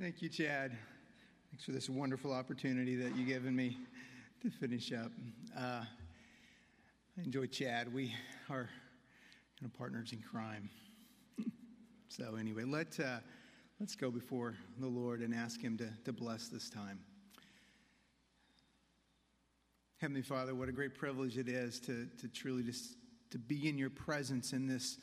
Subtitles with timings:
[0.00, 0.72] Thank you, Chad.
[1.50, 3.76] Thanks for this wonderful opportunity that you've given me
[4.40, 5.12] to finish up.
[5.54, 5.82] Uh,
[7.18, 7.92] I enjoy Chad.
[7.92, 8.14] We
[8.48, 8.70] are
[9.60, 10.70] kind of partners in crime.
[12.08, 13.18] so, anyway, let, uh,
[13.78, 17.00] let's go before the Lord and ask Him to, to bless this time.
[19.98, 22.96] Heavenly Father, what a great privilege it is to, to truly just
[23.32, 24.96] to be in your presence in this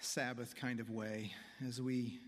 [0.00, 1.32] Sabbath kind of way
[1.66, 2.18] as we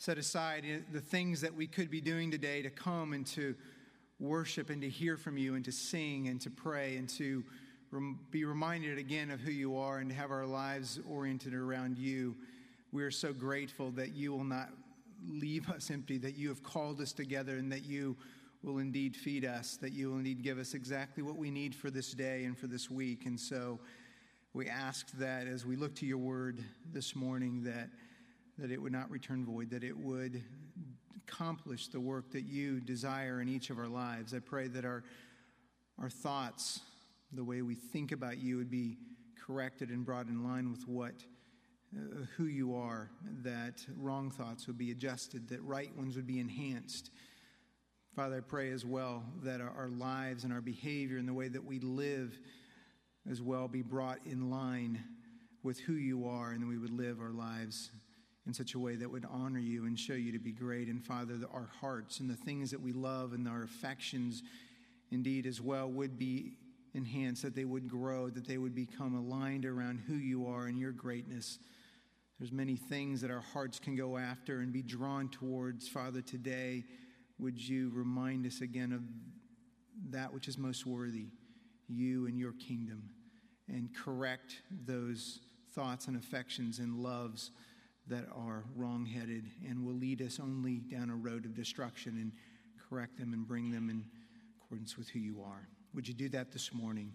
[0.00, 3.54] set aside the things that we could be doing today to come and to
[4.18, 7.44] worship and to hear from you and to sing and to pray and to
[8.30, 12.34] be reminded again of who you are and to have our lives oriented around you.
[12.92, 14.70] We are so grateful that you will not
[15.28, 18.16] leave us empty, that you have called us together, and that you
[18.62, 21.90] will indeed feed us, that you will indeed give us exactly what we need for
[21.90, 23.26] this day and for this week.
[23.26, 23.78] And so
[24.54, 27.90] we ask that as we look to your word this morning, that
[28.60, 30.42] that it would not return void, that it would
[31.26, 34.34] accomplish the work that you desire in each of our lives.
[34.34, 35.02] I pray that our,
[35.98, 36.80] our thoughts,
[37.32, 38.98] the way we think about you, would be
[39.46, 41.14] corrected and brought in line with what.
[41.92, 43.10] Uh, who you are,
[43.42, 47.10] that wrong thoughts would be adjusted, that right ones would be enhanced.
[48.14, 51.48] Father, I pray as well that our, our lives and our behavior and the way
[51.48, 52.38] that we live
[53.28, 55.02] as well be brought in line
[55.64, 57.90] with who you are, and that we would live our lives
[58.50, 60.88] in such a way that would honor you and show you to be great.
[60.88, 64.42] And Father, that our hearts and the things that we love and our affections,
[65.12, 66.56] indeed, as well, would be
[66.92, 70.80] enhanced, that they would grow, that they would become aligned around who you are and
[70.80, 71.60] your greatness.
[72.40, 75.86] There's many things that our hearts can go after and be drawn towards.
[75.86, 76.82] Father, today,
[77.38, 79.02] would you remind us again of
[80.10, 81.28] that which is most worthy,
[81.86, 83.10] you and your kingdom,
[83.68, 84.56] and correct
[84.86, 85.38] those
[85.72, 87.52] thoughts and affections and loves
[88.10, 92.32] that are wrongheaded and will lead us only down a road of destruction and
[92.88, 94.04] correct them and bring them in
[94.60, 95.68] accordance with who you are.
[95.94, 97.12] Would you do that this morning?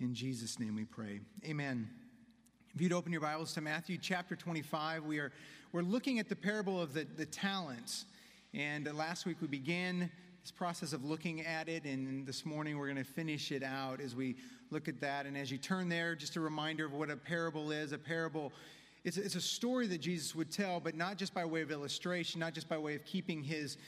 [0.00, 1.20] In Jesus' name we pray.
[1.44, 1.90] Amen.
[2.72, 5.32] If you'd open your Bibles to Matthew chapter 25, we are
[5.72, 8.06] we're looking at the parable of the, the talents.
[8.54, 10.10] And uh, last week we began
[10.40, 14.00] this process of looking at it, and this morning we're going to finish it out
[14.00, 14.36] as we
[14.70, 15.26] look at that.
[15.26, 17.92] And as you turn there, just a reminder of what a parable is.
[17.92, 18.52] A parable
[19.08, 22.38] it's, it's a story that Jesus would tell, but not just by way of illustration,
[22.40, 23.78] not just by way of keeping his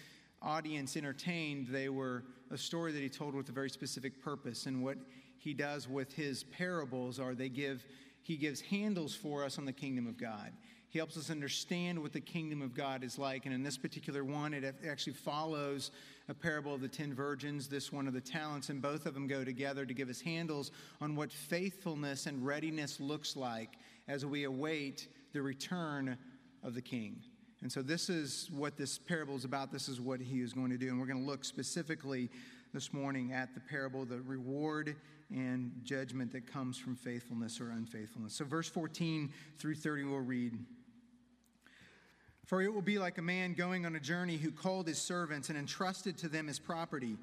[0.41, 1.69] audience entertained.
[1.69, 4.65] They were a story that he told with a very specific purpose.
[4.65, 4.97] And what
[5.37, 7.85] he does with his parables are they give,
[8.23, 10.53] he gives handles for us on the kingdom of God.
[10.89, 13.45] He helps us understand what the kingdom of God is like.
[13.45, 15.91] And in this particular one, it actually follows
[16.29, 19.27] a parable of the ten virgins, this one of the talents, and both of them
[19.27, 23.77] go together to give us handles on what faithfulness and readiness looks like
[24.10, 26.19] as we await the return
[26.65, 27.22] of the king.
[27.62, 29.71] And so, this is what this parable is about.
[29.71, 30.88] This is what he is going to do.
[30.88, 32.31] And we're going to look specifically
[32.72, 34.97] this morning at the parable, the reward
[35.31, 38.34] and judgment that comes from faithfulness or unfaithfulness.
[38.34, 40.59] So, verse 14 through 30, we'll read.
[42.47, 45.50] For it will be like a man going on a journey who called his servants
[45.50, 47.16] and entrusted to them his property.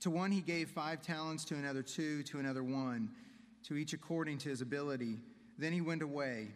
[0.00, 3.10] To one he gave five talents, to another two, to another one,
[3.68, 5.18] to each according to his ability.
[5.58, 6.48] Then he went away.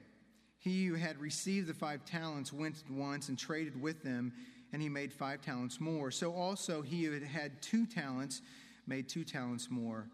[0.59, 4.33] He who had received the five talents went once and traded with them,
[4.73, 6.11] and he made five talents more.
[6.11, 8.43] So also he who had had two talents
[8.87, 10.09] made two talents more.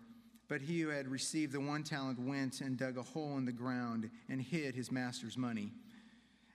[0.48, 3.52] But he who had received the one talent went and dug a hole in the
[3.52, 5.72] ground and hid his master's money.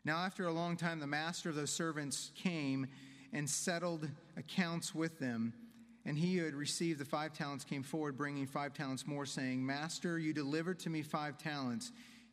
[0.06, 2.88] Now, after a long time, the master of those servants came
[3.34, 4.08] and settled
[4.38, 5.54] accounts with them.
[6.06, 9.66] And he who had received the five talents came forward, bringing five talents more, saying,
[9.66, 11.92] Master, you delivered to me five talents.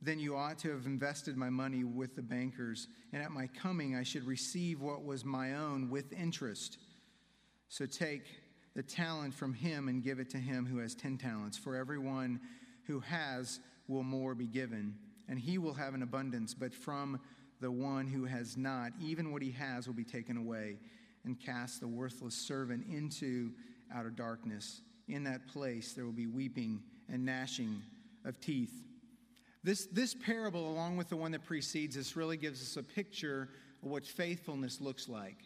[0.00, 3.96] then you ought to have invested my money with the bankers, and at my coming
[3.96, 6.78] I should receive what was my own with interest.
[7.68, 8.22] So take
[8.74, 11.58] the talent from him and give it to him who has ten talents.
[11.58, 12.40] For everyone
[12.86, 14.94] who has will more be given,
[15.28, 16.54] and he will have an abundance.
[16.54, 17.20] But from
[17.60, 20.78] the one who has not, even what he has will be taken away,
[21.24, 23.50] and cast the worthless servant into
[23.92, 24.80] outer darkness.
[25.08, 27.82] In that place there will be weeping and gnashing
[28.24, 28.84] of teeth.
[29.68, 33.50] This, this parable, along with the one that precedes this, really gives us a picture
[33.82, 35.36] of what faithfulness looks like.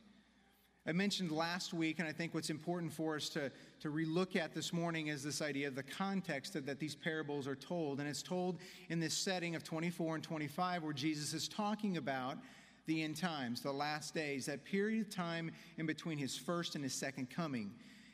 [0.86, 4.54] I mentioned last week, and I think what's important for us to, to relook at
[4.54, 7.98] this morning is this idea of the context that, that these parables are told.
[7.98, 8.60] And it's told
[8.90, 12.38] in this setting of 24 and 25, where Jesus is talking about
[12.86, 16.84] the end times, the last days, that period of time in between his first and
[16.84, 17.72] his second coming.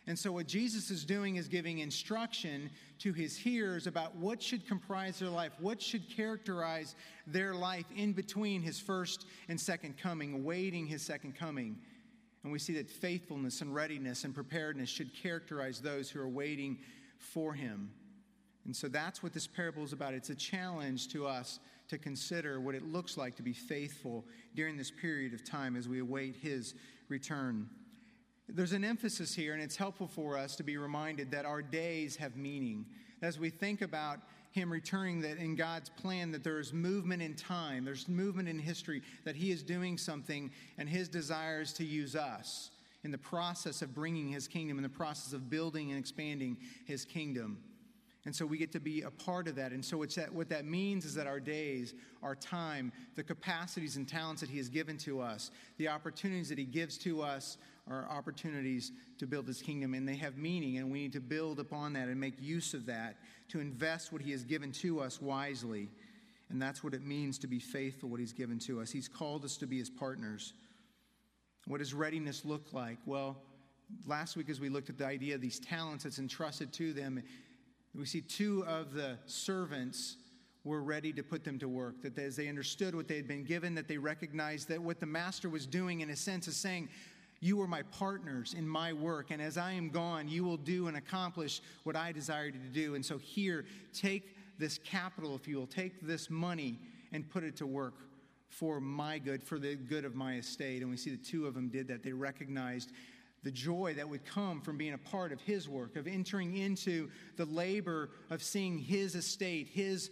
[0.09, 2.71] And so, what Jesus is doing is giving instruction
[3.01, 6.95] to his hearers about what should comprise their life, what should characterize
[7.27, 11.77] their life in between his first and second coming, awaiting his second coming.
[12.43, 16.79] And we see that faithfulness and readiness and preparedness should characterize those who are waiting
[17.19, 17.91] for him.
[18.65, 20.15] And so that's what this parable is about.
[20.15, 24.25] It's a challenge to us to consider what it looks like to be faithful
[24.55, 26.75] during this period of time as we await his
[27.11, 27.69] return.
[28.49, 32.17] There's an emphasis here, and it's helpful for us to be reminded that our days
[32.17, 32.87] have meaning.
[33.21, 34.21] As we think about
[34.53, 38.59] him returning that in God's plan that there is movement in time, there's movement in
[38.59, 42.71] history, that he is doing something, and his desires to use us
[43.05, 46.57] in the process of bringing his kingdom, in the process of building and expanding
[46.87, 47.59] his kingdom.
[48.25, 49.73] And so we get to be a part of that.
[49.73, 54.07] And so that, what that means is that our days, our time, the capacities and
[54.07, 57.57] talents that He has given to us, the opportunities that He gives to us
[57.91, 59.95] are opportunities to build His kingdom.
[59.95, 62.87] And they have meaning, and we need to build upon that and make use of
[62.87, 63.17] that
[63.49, 65.89] to invest what He has given to us wisely.
[66.51, 68.91] And that's what it means to be faithful, what He's given to us.
[68.91, 70.53] He's called us to be His partners.
[71.67, 72.99] What does readiness look like?
[73.05, 73.37] Well,
[74.07, 77.23] last week as we looked at the idea of these talents that's entrusted to them,
[77.95, 80.17] we see two of the servants
[80.65, 83.45] were ready to put them to work, that as they understood what they had been
[83.45, 86.89] given, that they recognized that what the master was doing, in a sense, is saying,
[87.41, 90.89] You are my partners in my work, and as I am gone, you will do
[90.89, 92.95] and accomplish what I desire you to do.
[92.95, 96.81] And so, here, take this capital, if you will, take this money
[97.13, 97.95] and put it to work
[98.49, 100.83] for my good, for the good of my estate.
[100.83, 102.03] And we see the two of them did that.
[102.03, 102.91] They recognized
[103.45, 107.09] the joy that would come from being a part of his work, of entering into
[107.37, 110.11] the labor of seeing his estate, his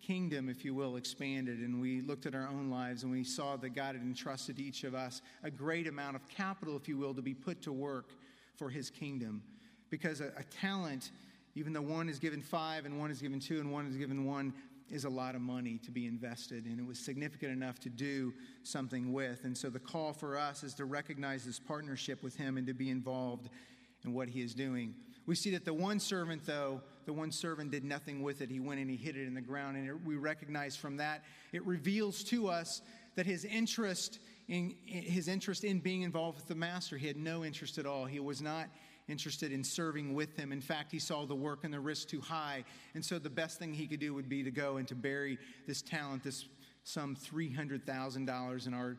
[0.00, 1.58] kingdom, if you will, expanded.
[1.58, 4.84] And we looked at our own lives and we saw that God had entrusted each
[4.84, 8.10] of us a great amount of capital, if you will, to be put to work
[8.56, 9.42] for his kingdom.
[9.90, 11.10] Because a, a talent,
[11.54, 14.24] even though one is given five and one is given two and one is given
[14.24, 14.52] one,
[14.90, 18.32] is a lot of money to be invested, and it was significant enough to do
[18.62, 19.44] something with.
[19.44, 22.74] And so the call for us is to recognize this partnership with Him and to
[22.74, 23.50] be involved
[24.04, 24.94] in what He is doing.
[25.26, 28.50] We see that the one servant, though, the one servant did nothing with it.
[28.50, 29.78] He went and he hid it in the ground.
[29.78, 32.82] And it, we recognize from that, it reveals to us
[33.16, 37.46] that his interest in his interest in being involved with the master, he had no
[37.46, 38.04] interest at all.
[38.04, 38.68] He was not
[39.08, 40.52] interested in serving with him.
[40.52, 42.62] In fact, he saw the work and the risk too high.
[42.94, 45.38] And so the best thing he could do would be to go and to bury
[45.66, 46.44] this talent, this
[46.84, 48.98] some $300,000 in our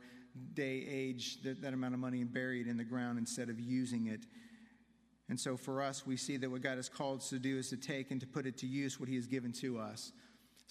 [0.55, 3.59] day age, that, that amount of money, and bury it in the ground instead of
[3.59, 4.21] using it.
[5.29, 7.69] And so for us, we see that what God has called us to do is
[7.69, 10.11] to take and to put it to use what he has given to us.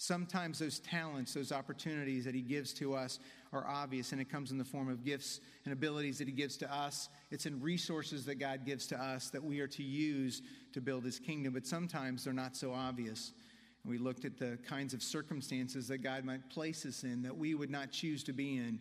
[0.01, 3.19] Sometimes those talents, those opportunities that He gives to us
[3.51, 6.55] are obvious, and it comes in the form of gifts and abilities that He gives
[6.57, 7.09] to us.
[7.31, 10.41] It's in resources that God gives to us that we are to use
[10.71, 13.33] to build His kingdom, but sometimes they're not so obvious.
[13.83, 17.37] And we looked at the kinds of circumstances that God might place us in that
[17.37, 18.79] we would not choose to be in.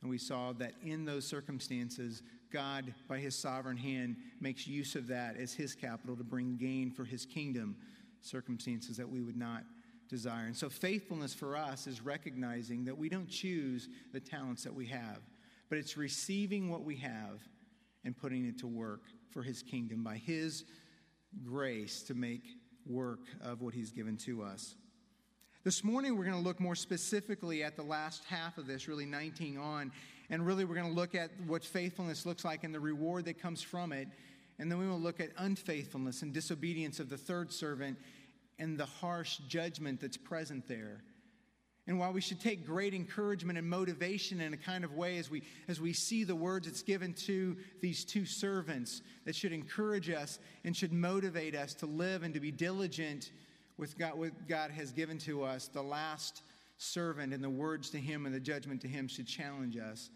[0.00, 5.06] And we saw that in those circumstances, God, by His sovereign hand, makes use of
[5.08, 7.76] that as His capital to bring gain for His kingdom,
[8.20, 9.64] circumstances that we would not
[10.08, 10.46] desire.
[10.46, 14.86] And so, faithfulness for us is recognizing that we don't choose the talents that we
[14.86, 15.20] have,
[15.68, 17.40] but it's receiving what we have
[18.04, 20.64] and putting it to work for His kingdom by His
[21.44, 22.44] grace to make
[22.86, 24.76] work of what He's given to us.
[25.64, 29.06] This morning, we're going to look more specifically at the last half of this, really
[29.06, 29.92] 19 on,
[30.32, 33.40] and really we're going to look at what faithfulness looks like and the reward that
[33.40, 34.08] comes from it.
[34.58, 37.98] And then we will look at unfaithfulness and disobedience of the third servant
[38.58, 41.02] and the harsh judgment that's present there.
[41.86, 45.30] And while we should take great encouragement and motivation in a kind of way as
[45.30, 50.08] we, as we see the words that's given to these two servants that should encourage
[50.08, 53.32] us and should motivate us to live and to be diligent
[53.76, 56.42] with God, what God has given to us, the last
[56.78, 60.08] servant and the words to him and the judgment to him should challenge us.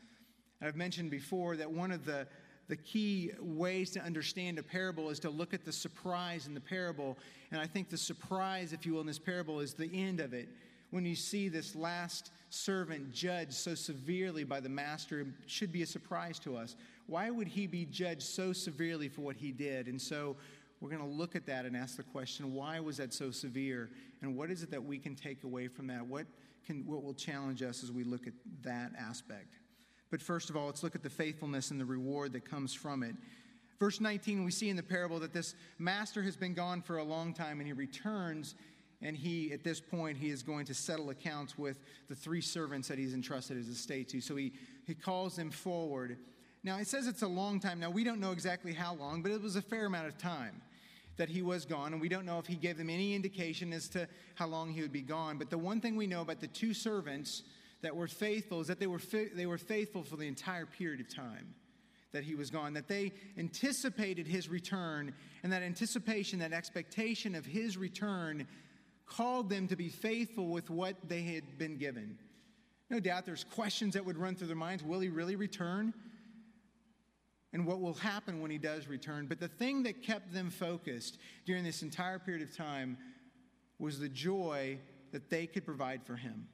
[0.62, 2.26] I've mentioned before that one of the
[2.68, 6.60] the key ways to understand a parable is to look at the surprise in the
[6.60, 7.16] parable.
[7.52, 10.34] And I think the surprise, if you will, in this parable is the end of
[10.34, 10.48] it.
[10.90, 15.82] When you see this last servant judged so severely by the master, it should be
[15.82, 16.76] a surprise to us.
[17.06, 19.86] Why would he be judged so severely for what he did?
[19.86, 20.36] And so
[20.80, 23.90] we're going to look at that and ask the question why was that so severe?
[24.22, 26.04] And what is it that we can take away from that?
[26.04, 26.26] What,
[26.64, 28.32] can, what will challenge us as we look at
[28.62, 29.54] that aspect?
[30.16, 33.02] But first of all, let's look at the faithfulness and the reward that comes from
[33.02, 33.14] it.
[33.78, 37.04] Verse 19, we see in the parable that this master has been gone for a
[37.04, 38.54] long time and he returns.
[39.02, 42.88] And he, at this point, he is going to settle accounts with the three servants
[42.88, 44.22] that he's entrusted his estate to.
[44.22, 44.54] So he,
[44.86, 46.16] he calls them forward.
[46.64, 47.78] Now, it says it's a long time.
[47.78, 50.62] Now, we don't know exactly how long, but it was a fair amount of time
[51.18, 51.92] that he was gone.
[51.92, 54.80] And we don't know if he gave them any indication as to how long he
[54.80, 55.36] would be gone.
[55.36, 57.42] But the one thing we know about the two servants
[57.86, 59.00] that were faithful is that they were,
[59.32, 61.54] they were faithful for the entire period of time
[62.10, 65.14] that he was gone, that they anticipated his return,
[65.44, 68.44] and that anticipation, that expectation of his return,
[69.06, 72.18] called them to be faithful with what they had been given.
[72.90, 75.94] No doubt there's questions that would run through their minds will he really return?
[77.52, 79.26] And what will happen when he does return?
[79.28, 82.98] But the thing that kept them focused during this entire period of time
[83.78, 84.78] was the joy
[85.12, 86.48] that they could provide for him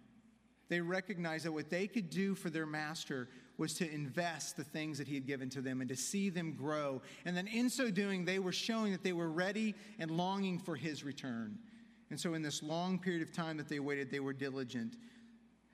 [0.73, 4.97] they recognized that what they could do for their master was to invest the things
[4.97, 7.03] that he had given to them and to see them grow.
[7.27, 10.75] And then in so doing, they were showing that they were ready and longing for
[10.75, 11.59] his return.
[12.09, 14.97] And so, in this long period of time that they waited, they were diligent.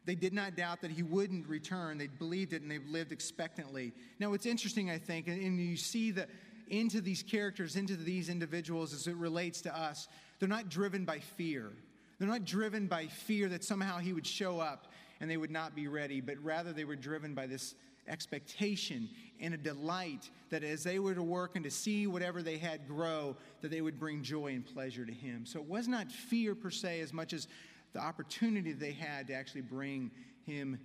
[0.04, 1.96] They did not doubt that he wouldn't return.
[1.96, 3.92] They believed it and they lived expectantly.
[4.18, 6.28] Now, what's interesting, I think, and you see that
[6.66, 10.08] into these characters, into these individuals as it relates to us,
[10.40, 11.72] they're not driven by fear.
[12.18, 14.88] They're not driven by fear that somehow he would show up
[15.20, 17.74] and they would not be ready, but rather they were driven by this
[18.08, 19.08] expectation
[19.40, 22.88] and a delight that as they were to work and to see whatever they had
[22.88, 25.44] grow, that they would bring joy and pleasure to him.
[25.46, 27.46] So it was not fear per se as much as
[27.92, 30.10] the opportunity they had to actually bring
[30.46, 30.78] him,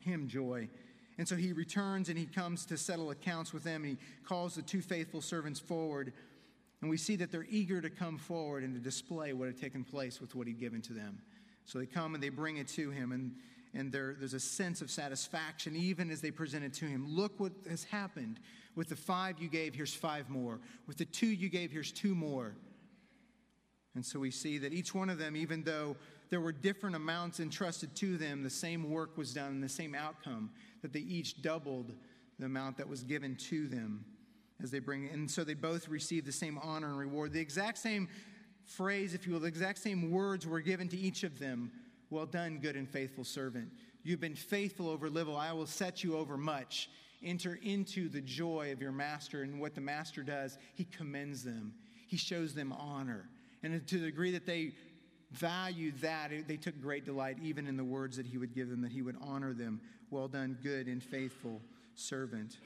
[0.00, 0.68] him joy.
[1.18, 4.54] And so he returns and he comes to settle accounts with them and he calls
[4.54, 6.12] the two faithful servants forward.
[6.80, 9.84] And we see that they're eager to come forward and to display what had taken
[9.84, 11.18] place with what he'd given to them.
[11.64, 13.34] So they come and they bring it to him, and,
[13.74, 17.04] and there, there's a sense of satisfaction even as they present it to him.
[17.06, 18.40] Look what has happened.
[18.74, 20.60] With the five you gave, here's five more.
[20.86, 22.54] With the two you gave, here's two more.
[23.96, 25.96] And so we see that each one of them, even though
[26.30, 29.94] there were different amounts entrusted to them, the same work was done, and the same
[29.94, 30.50] outcome,
[30.82, 31.92] that they each doubled
[32.38, 34.04] the amount that was given to them
[34.62, 35.08] as they bring.
[35.08, 37.32] And so they both received the same honor and reward.
[37.32, 38.08] The exact same
[38.64, 41.70] phrase, if you will, the exact same words were given to each of them
[42.10, 43.70] Well done, good and faithful servant.
[44.02, 46.88] You've been faithful over little, I will set you over much.
[47.22, 49.42] Enter into the joy of your master.
[49.42, 51.74] And what the master does, he commends them,
[52.06, 53.28] he shows them honor.
[53.62, 54.72] And to the degree that they
[55.32, 58.80] valued that, they took great delight even in the words that he would give them,
[58.82, 59.80] that he would honor them.
[60.10, 61.60] Well done, good and faithful
[61.94, 62.56] servant.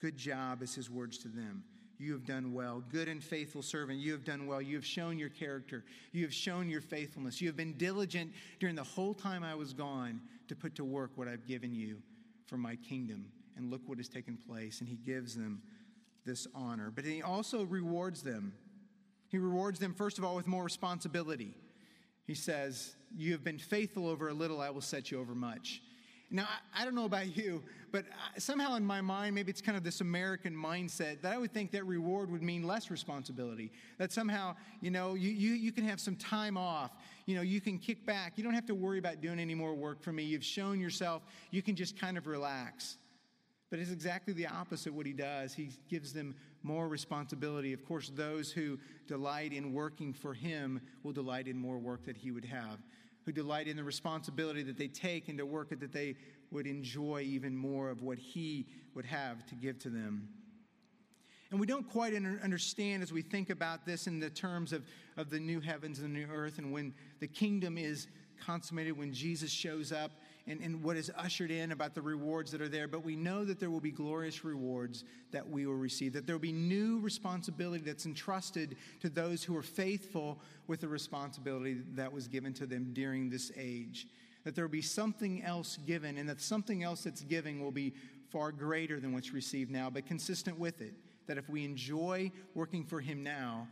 [0.00, 1.64] Good job is his words to them.
[1.98, 2.82] You have done well.
[2.90, 4.60] Good and faithful servant, you have done well.
[4.60, 5.84] You have shown your character.
[6.12, 7.40] You have shown your faithfulness.
[7.40, 11.12] You have been diligent during the whole time I was gone to put to work
[11.14, 11.98] what I've given you
[12.46, 13.26] for my kingdom.
[13.56, 14.80] And look what has taken place.
[14.80, 15.62] And he gives them
[16.26, 16.92] this honor.
[16.94, 18.52] But he also rewards them.
[19.28, 21.54] He rewards them, first of all, with more responsibility.
[22.26, 25.80] He says, You have been faithful over a little, I will set you over much.
[26.30, 28.04] Now, I don't know about you, but
[28.36, 31.70] somehow in my mind, maybe it's kind of this American mindset that I would think
[31.70, 33.70] that reward would mean less responsibility.
[33.98, 36.90] That somehow, you know, you, you, you can have some time off.
[37.26, 38.32] You know, you can kick back.
[38.36, 40.24] You don't have to worry about doing any more work for me.
[40.24, 41.22] You've shown yourself.
[41.52, 42.96] You can just kind of relax.
[43.70, 45.54] But it's exactly the opposite what he does.
[45.54, 47.72] He gives them more responsibility.
[47.72, 52.16] Of course, those who delight in working for him will delight in more work that
[52.16, 52.78] he would have
[53.26, 56.14] who delight in the responsibility that they take and to work that they
[56.52, 60.28] would enjoy even more of what He would have to give to them.
[61.50, 64.84] And we don't quite understand as we think about this in the terms of,
[65.16, 68.06] of the new heavens and the new earth and when the kingdom is
[68.44, 70.12] consummated, when Jesus shows up
[70.48, 73.44] and, and what is ushered in about the rewards that are there, but we know
[73.44, 77.00] that there will be glorious rewards that we will receive, that there will be new
[77.00, 80.38] responsibility that's entrusted to those who are faithful
[80.68, 84.06] with the responsibility that was given to them during this age.
[84.44, 87.94] That there will be something else given, and that something else that's giving will be
[88.30, 90.94] far greater than what's received now, but consistent with it.
[91.26, 93.66] That if we enjoy working for Him now,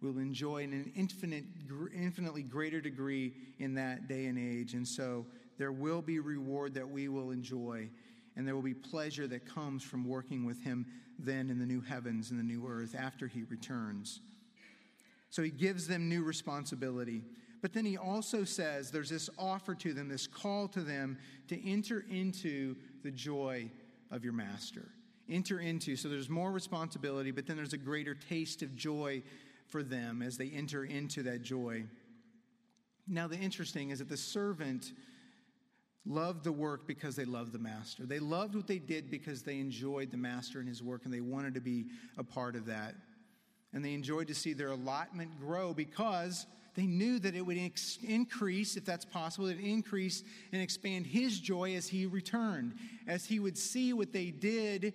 [0.00, 1.44] we'll enjoy in an infinite,
[1.92, 4.74] infinitely greater degree in that day and age.
[4.74, 5.26] And so,
[5.60, 7.90] there will be reward that we will enjoy.
[8.36, 10.86] and there will be pleasure that comes from working with him
[11.18, 14.20] then in the new heavens and the new earth after he returns.
[15.28, 17.22] So he gives them new responsibility.
[17.60, 21.68] But then he also says there's this offer to them, this call to them to
[21.68, 23.70] enter into the joy
[24.10, 24.88] of your master.
[25.28, 25.94] Enter into.
[25.94, 29.22] So there's more responsibility, but then there's a greater taste of joy
[29.66, 31.84] for them as they enter into that joy.
[33.06, 34.92] Now, the interesting is that the servant
[36.06, 38.04] loved the work because they loved the master.
[38.06, 41.20] They loved what they did because they enjoyed the master and his work and they
[41.20, 42.94] wanted to be a part of that.
[43.72, 47.58] And they enjoyed to see their allotment grow because they knew that it would
[48.02, 52.74] increase, if that's possible, it increase and expand his joy as he returned,
[53.06, 54.94] as he would see what they did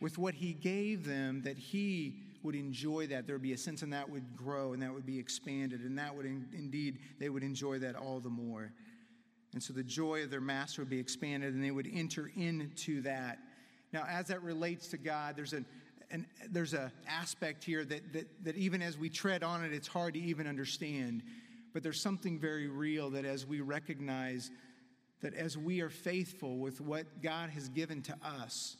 [0.00, 3.26] with what he gave them, that he would enjoy that.
[3.26, 5.98] There would be a sense and that would grow and that would be expanded, and
[5.98, 8.72] that would in- indeed, they would enjoy that all the more.
[9.52, 13.02] And so the joy of their master would be expanded and they would enter into
[13.02, 13.38] that.
[13.92, 15.66] Now, as that relates to God, there's an,
[16.10, 19.88] an there's an aspect here that, that, that even as we tread on it, it's
[19.88, 21.22] hard to even understand.
[21.72, 24.50] But there's something very real that as we recognize
[25.20, 28.76] that as we are faithful with what God has given to us,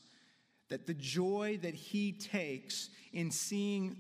[0.69, 3.97] that the joy that He takes in seeing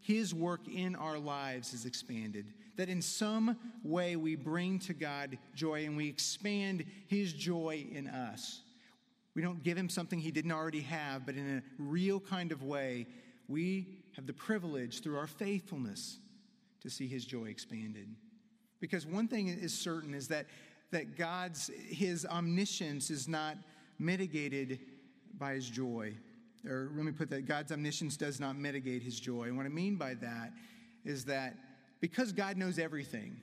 [0.00, 5.36] His work in our lives is expanded that in some way we bring to God
[5.54, 8.62] joy and we expand His joy in us.
[9.34, 12.62] We don't give Him something He didn't already have, but in a real kind of
[12.62, 13.06] way,
[13.48, 16.20] we have the privilege through our faithfulness
[16.80, 18.08] to see His joy expanded.
[18.80, 20.46] Because one thing is certain is that,
[20.90, 23.58] that God's, His omniscience is not
[23.98, 24.80] mitigated
[25.38, 26.14] by His joy.
[26.66, 29.48] Or let me put that God's omniscience does not mitigate His joy.
[29.48, 30.54] And what I mean by that
[31.04, 31.56] is that
[32.00, 33.40] because God knows everything.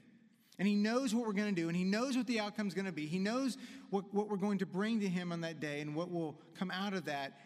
[0.60, 2.74] And He knows what we're going to do, and He knows what the outcome is
[2.74, 3.06] going to be.
[3.06, 3.58] He knows
[3.90, 6.72] what, what we're going to bring to Him on that day, and what will come
[6.72, 7.40] out of that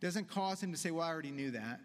[0.00, 1.80] doesn't cause Him to say, Well, I already knew that.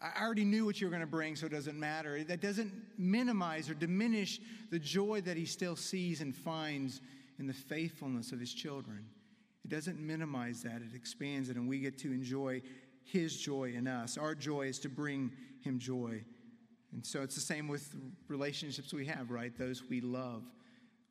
[0.00, 2.24] I already knew what you were going to bring, so it doesn't matter.
[2.24, 7.00] That doesn't minimize or diminish the joy that He still sees and finds
[7.38, 9.04] in the faithfulness of His children.
[9.64, 12.62] It doesn't minimize that, it expands it, and we get to enjoy
[13.04, 14.16] His joy in us.
[14.18, 15.30] Our joy is to bring
[15.60, 16.24] Him joy.
[16.92, 17.94] And so it's the same with
[18.28, 19.56] relationships we have, right?
[19.56, 20.42] Those we love,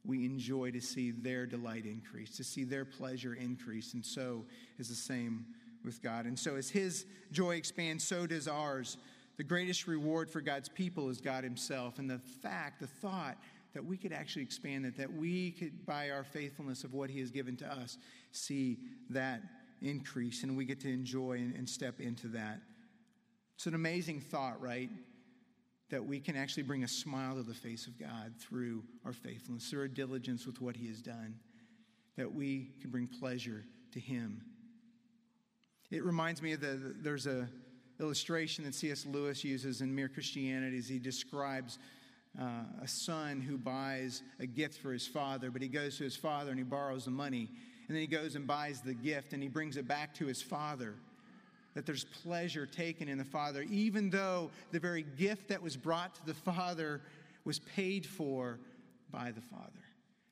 [0.06, 3.94] we enjoy to see their delight increase, to see their pleasure increase.
[3.94, 4.46] And so
[4.78, 5.46] is the same
[5.84, 6.26] with God.
[6.26, 8.98] And so as His joy expands, so does ours.
[9.38, 11.98] The greatest reward for God's people is God Himself.
[11.98, 13.38] And the fact, the thought
[13.74, 17.20] that we could actually expand it, that we could, by our faithfulness of what He
[17.20, 17.98] has given to us,
[18.32, 18.78] see
[19.10, 19.42] that
[19.82, 22.60] increase and we get to enjoy and, and step into that.
[23.56, 24.90] It's an amazing thought, right?
[25.92, 29.70] That we can actually bring a smile to the face of God through our faithfulness,
[29.70, 31.36] through our diligence with what He has done,
[32.18, 34.42] that we can bring pleasure to Him.
[35.92, 37.48] It reminds me of the, there's a
[38.00, 39.06] illustration that C.S.
[39.06, 41.78] Lewis uses in Mere Christianity as he describes
[42.40, 46.16] uh, a son who buys a gift for his father, but he goes to his
[46.16, 47.48] father and he borrows the money,
[47.88, 50.42] and then he goes and buys the gift and he brings it back to his
[50.42, 50.96] father
[51.74, 56.16] that there's pleasure taken in the Father, even though the very gift that was brought
[56.16, 57.02] to the Father
[57.46, 58.60] was paid for
[59.10, 59.72] by the Father.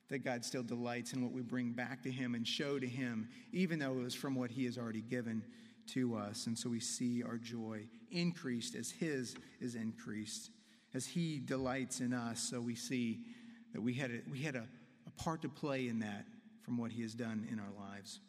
[0.08, 3.28] That God still delights in what we bring back to Him and show to Him,
[3.52, 5.44] even though it was from what He has already given
[5.88, 6.46] to us.
[6.46, 10.50] And so we see our joy increased as His is increased.
[10.94, 13.20] As He delights in us, so we see
[13.72, 14.66] that we had a, we had a,
[15.06, 16.26] a part to play in that
[16.62, 18.20] from what He has done in our lives.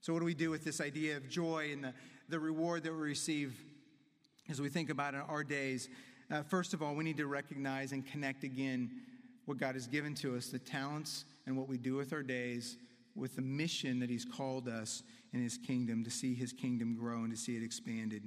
[0.00, 1.94] So, what do we do with this idea of joy and the,
[2.28, 3.54] the reward that we receive
[4.48, 5.88] as we think about in our days,
[6.30, 8.90] uh, first of all, we need to recognize and connect again
[9.44, 12.76] what God has given to us, the talents and what we do with our days,
[13.14, 17.18] with the mission that He's called us in His kingdom, to see His kingdom grow
[17.18, 18.22] and to see it expanded.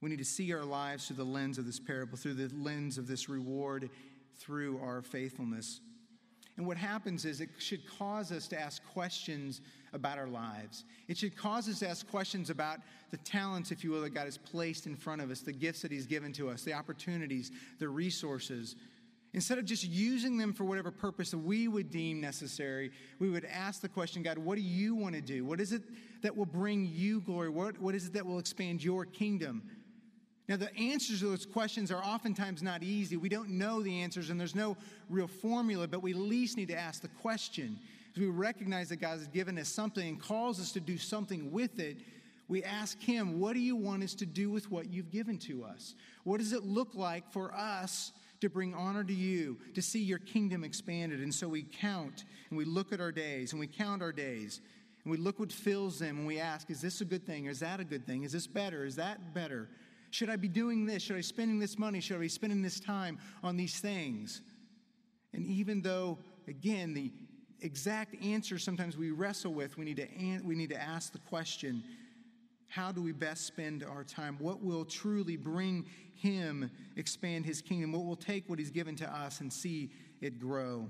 [0.00, 2.98] We need to see our lives through the lens of this parable, through the lens
[2.98, 3.90] of this reward,
[4.38, 5.80] through our faithfulness.
[6.56, 9.60] And what happens is it should cause us to ask questions
[9.92, 10.84] about our lives.
[11.06, 12.78] It should cause us to ask questions about
[13.10, 15.82] the talents, if you will, that God has placed in front of us, the gifts
[15.82, 18.76] that He's given to us, the opportunities, the resources.
[19.34, 23.44] Instead of just using them for whatever purpose that we would deem necessary, we would
[23.44, 25.44] ask the question God, what do you want to do?
[25.44, 25.82] What is it
[26.22, 27.48] that will bring you glory?
[27.48, 29.62] What, what is it that will expand your kingdom?
[30.48, 33.18] Now, the answers to those questions are oftentimes not easy.
[33.18, 34.78] We don't know the answers, and there's no
[35.10, 37.78] real formula, but we at least need to ask the question.
[38.18, 41.52] As we recognize that God has given us something and calls us to do something
[41.52, 41.98] with it,
[42.48, 45.62] we ask Him, What do you want us to do with what you've given to
[45.62, 45.94] us?
[46.24, 50.18] What does it look like for us to bring honor to you, to see your
[50.18, 51.20] kingdom expanded?
[51.20, 54.62] And so we count and we look at our days and we count our days
[55.04, 57.44] And we look what fills them and we ask, is this a good thing?
[57.44, 58.24] Is that a good thing?
[58.24, 58.84] Is this better?
[58.84, 59.68] Is that better?
[60.10, 61.04] Should I be doing this?
[61.04, 62.00] Should I be spending this money?
[62.00, 64.40] Should I be spending this time on these things?
[65.32, 67.12] And even though, again, the
[67.60, 71.82] exact answer sometimes we wrestle with, we need to, we need to ask the question
[72.68, 74.36] how do we best spend our time?
[74.38, 77.92] What will truly bring Him expand His kingdom?
[77.92, 79.90] What will take what He's given to us and see
[80.20, 80.86] it grow?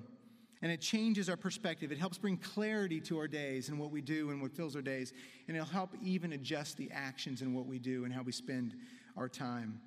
[0.61, 1.93] And it changes our perspective.
[1.93, 4.83] It helps bring clarity to our days and what we do and what fills our
[4.83, 5.13] days.
[5.47, 8.75] And it'll help even adjust the actions in what we do and how we spend
[9.17, 9.81] our time.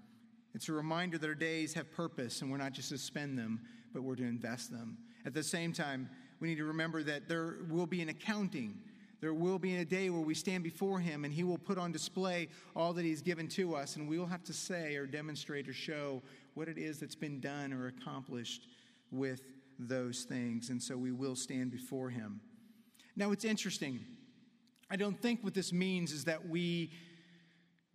[0.53, 3.59] It's a reminder that our days have purpose and we're not just to spend them,
[3.93, 4.97] but we're to invest them.
[5.25, 6.09] At the same time,
[6.41, 8.79] we need to remember that there will be an accounting.
[9.21, 11.91] There will be a day where we stand before Him and He will put on
[11.91, 15.69] display all that He's given to us, and we will have to say or demonstrate
[15.69, 16.23] or show
[16.55, 18.67] what it is that's been done or accomplished
[19.11, 19.43] with
[19.77, 20.69] those things.
[20.71, 22.41] And so we will stand before Him.
[23.15, 23.99] Now, it's interesting.
[24.89, 26.91] I don't think what this means is that we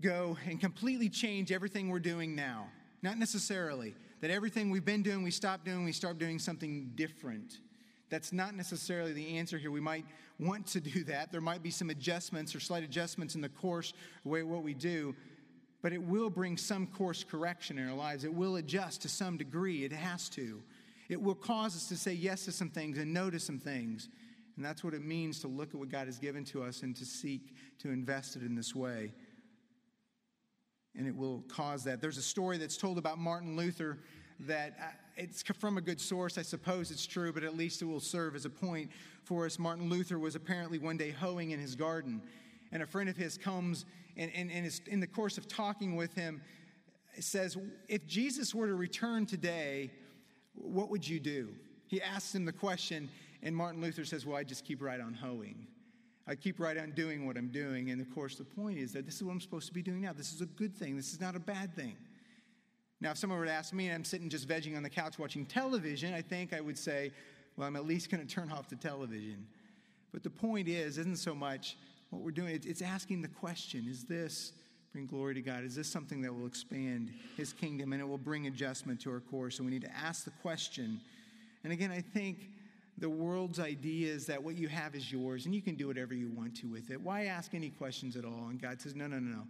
[0.01, 2.69] go and completely change everything we're doing now.
[3.03, 3.95] Not necessarily.
[4.21, 7.59] That everything we've been doing, we stop doing, we start doing something different.
[8.09, 9.71] That's not necessarily the answer here.
[9.71, 10.05] We might
[10.39, 11.33] want to do that.
[11.33, 15.15] There might be some adjustments or slight adjustments in the course, way what we do,
[15.83, 18.25] but it will bring some course correction in our lives.
[18.25, 19.85] It will adjust to some degree.
[19.85, 20.63] It has to.
[21.09, 24.09] It will cause us to say yes to some things and no to some things.
[24.57, 26.97] And that's what it means to look at what God has given to us and
[26.97, 29.13] to seek to invest it in this way.
[30.97, 32.01] And it will cause that.
[32.01, 33.99] There's a story that's told about Martin Luther
[34.41, 36.39] that uh, it's from a good source.
[36.39, 38.91] I suppose it's true, but at least it will serve as a point
[39.25, 39.59] for us.
[39.59, 42.21] Martin Luther was apparently one day hoeing in his garden,
[42.73, 43.85] and a friend of his comes
[44.17, 46.41] and, and, and is, in the course of talking with him
[47.19, 47.57] says,
[47.89, 49.91] If Jesus were to return today,
[50.55, 51.49] what would you do?
[51.87, 53.09] He asks him the question,
[53.43, 55.67] and Martin Luther says, Well, I just keep right on hoeing.
[56.29, 57.91] I keep right on doing what I'm doing.
[57.91, 60.01] And of course, the point is that this is what I'm supposed to be doing
[60.01, 60.13] now.
[60.13, 60.97] This is a good thing.
[60.97, 61.97] This is not a bad thing.
[63.01, 65.19] Now, if someone were to ask me and I'm sitting just vegging on the couch
[65.19, 67.13] watching television, I think I would say,
[67.57, 69.47] Well, I'm at least going to turn off the television.
[70.13, 71.77] But the point is, isn't so much
[72.11, 74.53] what we're doing, it's asking the question Is this
[74.93, 75.63] bring glory to God?
[75.63, 79.21] Is this something that will expand His kingdom and it will bring adjustment to our
[79.21, 79.59] course?
[79.59, 81.01] And we need to ask the question.
[81.65, 82.49] And again, I think
[82.97, 86.15] the world's idea is that what you have is yours and you can do whatever
[86.15, 86.99] you want to with it.
[86.99, 88.47] Why ask any questions at all?
[88.49, 89.43] And God says, No, no, no, no.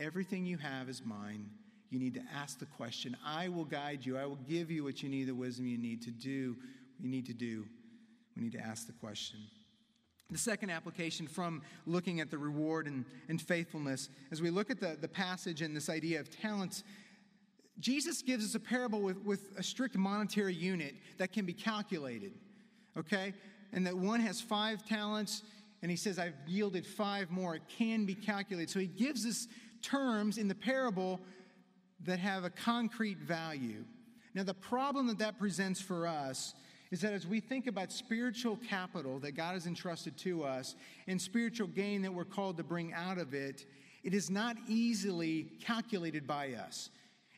[0.00, 1.48] Everything you have is mine.
[1.90, 3.16] You need to ask the question.
[3.24, 4.16] I will guide you.
[4.16, 6.56] I will give you what you need, the wisdom you need to do
[7.02, 7.66] you need to do.
[8.36, 9.40] We need to ask the question.
[10.30, 14.78] The second application from looking at the reward and, and faithfulness, as we look at
[14.78, 16.84] the, the passage and this idea of talents,
[17.80, 22.32] Jesus gives us a parable with, with a strict monetary unit that can be calculated,
[22.96, 23.32] okay?
[23.72, 25.42] And that one has five talents,
[25.82, 27.56] and he says, I've yielded five more.
[27.56, 28.70] It can be calculated.
[28.70, 29.48] So he gives us
[29.82, 31.20] terms in the parable
[32.04, 33.84] that have a concrete value.
[34.34, 36.54] Now, the problem that that presents for us
[36.90, 40.74] is that as we think about spiritual capital that God has entrusted to us
[41.06, 43.66] and spiritual gain that we're called to bring out of it,
[44.02, 46.90] it is not easily calculated by us.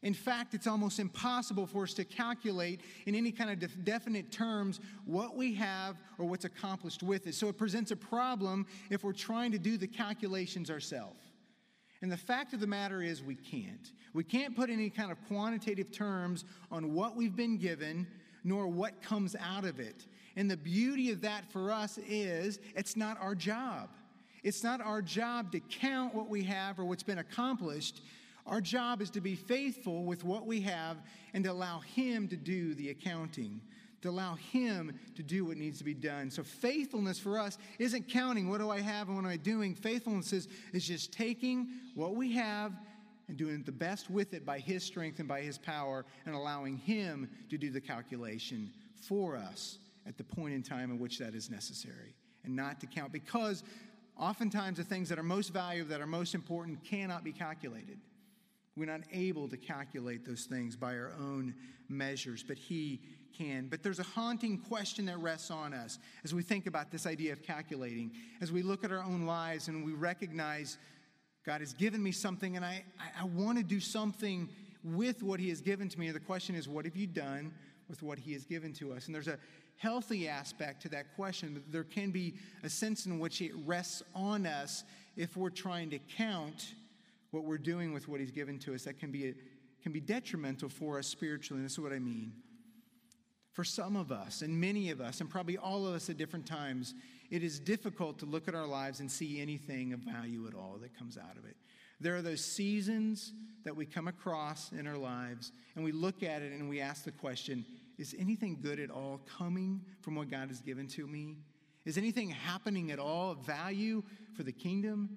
[0.02, 4.32] In fact, it's almost impossible for us to calculate in any kind of def- definite
[4.32, 7.34] terms what we have or what's accomplished with it.
[7.34, 11.21] So it presents a problem if we're trying to do the calculations ourselves.
[12.02, 13.92] And the fact of the matter is, we can't.
[14.12, 18.06] We can't put any kind of quantitative terms on what we've been given
[18.44, 20.06] nor what comes out of it.
[20.36, 23.88] And the beauty of that for us is it's not our job.
[24.42, 28.02] It's not our job to count what we have or what's been accomplished.
[28.46, 30.96] Our job is to be faithful with what we have
[31.32, 33.60] and to allow Him to do the accounting,
[34.02, 36.30] to allow Him to do what needs to be done.
[36.30, 39.74] So, faithfulness for us isn't counting what do I have and what am I doing.
[39.74, 42.72] Faithfulness is, is just taking what we have
[43.28, 46.76] and doing the best with it by His strength and by His power and allowing
[46.76, 51.34] Him to do the calculation for us at the point in time in which that
[51.34, 53.62] is necessary and not to count because
[54.18, 57.98] oftentimes the things that are most valuable, that are most important, cannot be calculated.
[58.76, 61.54] We're not able to calculate those things by our own
[61.88, 63.00] measures, but He
[63.36, 63.68] can.
[63.68, 67.32] But there's a haunting question that rests on us as we think about this idea
[67.32, 70.78] of calculating, as we look at our own lives and we recognize
[71.44, 74.48] God has given me something and I, I, I want to do something
[74.84, 76.06] with what He has given to me.
[76.06, 77.52] And the question is, what have you done
[77.88, 79.06] with what He has given to us?
[79.06, 79.38] And there's a
[79.76, 81.62] healthy aspect to that question.
[81.70, 84.84] There can be a sense in which it rests on us
[85.16, 86.74] if we're trying to count
[87.30, 88.84] what we're doing with what He's given to us.
[88.84, 89.34] That can be, a,
[89.82, 91.58] can be detrimental for us spiritually.
[91.58, 92.32] And this is what I mean.
[93.52, 96.46] For some of us, and many of us, and probably all of us at different
[96.46, 96.94] times,
[97.30, 100.78] it is difficult to look at our lives and see anything of value at all
[100.80, 101.56] that comes out of it.
[102.00, 103.32] There are those seasons
[103.64, 107.04] that we come across in our lives, and we look at it and we ask
[107.04, 107.64] the question
[107.98, 111.36] Is anything good at all coming from what God has given to me?
[111.84, 114.02] Is anything happening at all of value
[114.34, 115.16] for the kingdom?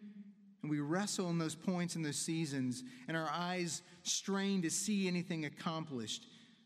[0.61, 5.07] And we wrestle in those points in those seasons, and our eyes strain to see
[5.07, 6.25] anything accomplished.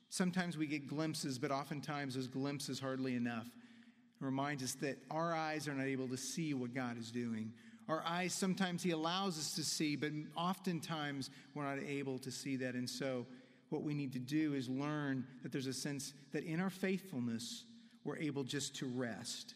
[0.10, 3.45] Sometimes we get glimpses, but oftentimes those glimpses hardly enough.
[3.45, 7.54] It reminds us that our eyes are not able to see what God is doing.
[7.88, 12.56] Our eyes, sometimes He allows us to see, but oftentimes we're not able to see
[12.58, 12.76] that.
[12.76, 13.26] And so,
[13.69, 17.65] what we need to do is learn that there's a sense that in our faithfulness,
[18.04, 19.54] we're able just to rest,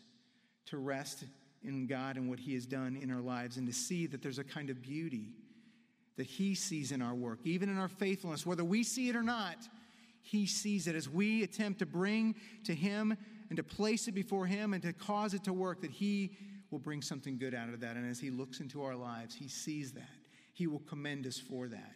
[0.67, 1.25] to rest
[1.63, 4.39] in God and what He has done in our lives, and to see that there's
[4.39, 5.33] a kind of beauty
[6.15, 9.23] that He sees in our work, even in our faithfulness, whether we see it or
[9.23, 9.57] not.
[10.23, 13.15] He sees it as we attempt to bring to Him
[13.49, 16.31] and to place it before Him and to cause it to work, that He
[16.71, 17.97] will bring something good out of that.
[17.97, 20.07] And as He looks into our lives, He sees that.
[20.53, 21.95] He will commend us for that,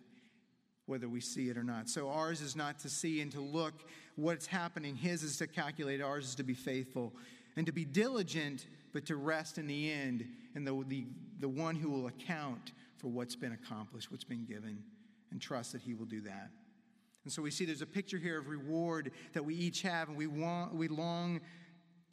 [0.88, 1.90] whether we see it or not.
[1.90, 3.86] So ours is not to see and to look
[4.16, 7.14] what's happening, His is to calculate, ours is to be faithful
[7.56, 11.06] and to be diligent, but to rest in the end and the, the,
[11.40, 14.84] the one who will account for what's been accomplished, what's been given,
[15.32, 16.50] and trust that He will do that.
[17.28, 20.16] And so we see there's a picture here of reward that we each have, and
[20.16, 21.42] we, want, we long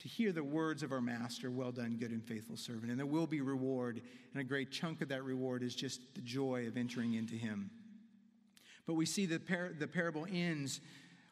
[0.00, 2.90] to hear the words of our master, well done, good and faithful servant.
[2.90, 6.20] And there will be reward, and a great chunk of that reward is just the
[6.20, 7.70] joy of entering into him.
[8.88, 10.80] But we see the, par- the parable ends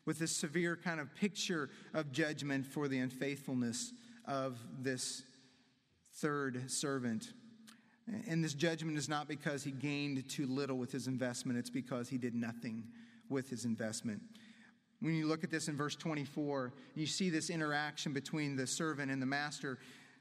[0.06, 3.92] with this severe kind of picture of judgment for the unfaithfulness
[4.28, 5.24] of this
[6.18, 7.32] third servant.
[8.28, 12.08] And this judgment is not because he gained too little with his investment, it's because
[12.08, 12.84] he did nothing
[13.32, 14.20] with his investment.
[15.00, 19.10] When you look at this in verse 24, you see this interaction between the servant
[19.10, 19.78] and the master.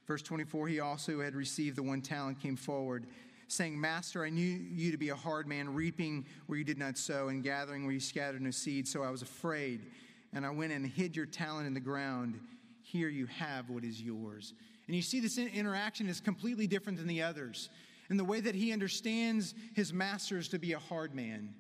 [0.08, 3.06] Verse 24, he also had received the one talent, came forward,
[3.48, 6.98] saying, Master, I knew you to be a hard man, reaping where you did not
[6.98, 8.88] sow, and gathering where you scattered no seed.
[8.88, 9.86] So I was afraid,
[10.34, 12.40] and I went and hid your talent in the ground.
[12.82, 14.54] Here you have what is yours.
[14.88, 17.70] And you see this interaction is completely different than the others.
[18.10, 21.54] And the way that he understands his master is to be a hard man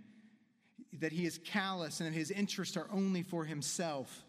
[0.99, 4.23] that he is callous and that his interests are only for himself.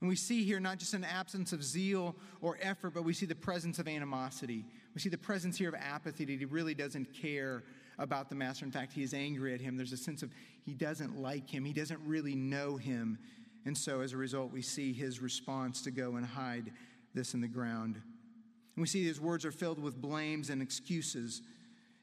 [0.00, 3.26] And we see here not just an absence of zeal or effort, but we see
[3.26, 4.64] the presence of animosity.
[4.94, 7.64] We see the presence here of apathy that he really doesn't care
[7.98, 8.64] about the master.
[8.64, 9.76] In fact, he is angry at him.
[9.76, 10.30] There's a sense of
[10.62, 13.18] he doesn't like him, he doesn't really know him.
[13.64, 16.72] And so as a result, we see his response to go and hide
[17.14, 17.96] this in the ground.
[17.96, 21.42] And we see his words are filled with blames and excuses.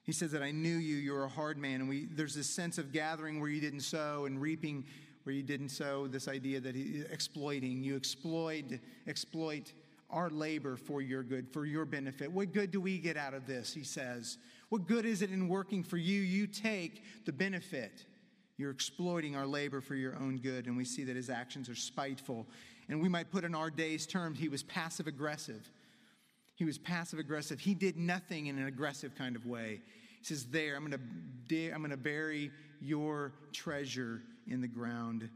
[0.03, 1.81] He says that I knew you, you're a hard man.
[1.81, 4.85] And we, there's this sense of gathering where you didn't sow and reaping
[5.23, 8.65] where you didn't sow, this idea that he, exploiting, you exploit,
[9.07, 9.71] exploit
[10.09, 12.31] our labor for your good, for your benefit.
[12.31, 13.73] What good do we get out of this?
[13.73, 14.37] He says.
[14.69, 16.19] What good is it in working for you?
[16.19, 18.05] You take the benefit.
[18.57, 20.67] You're exploiting our labor for your own good.
[20.67, 22.45] And we see that his actions are spiteful.
[22.89, 25.71] And we might put in our day's terms, he was passive aggressive.
[26.55, 27.59] He was passive aggressive.
[27.59, 29.81] He did nothing in an aggressive kind of way.
[30.19, 30.99] He says, There, I'm going
[31.49, 35.29] to, I'm going to bury your treasure in the ground.